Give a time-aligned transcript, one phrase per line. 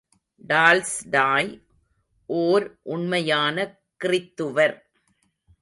[0.47, 1.51] Tolstoy
[2.25, 2.65] ஓர்
[2.83, 3.57] உண்மையான
[4.03, 4.75] கிறித்துவர்.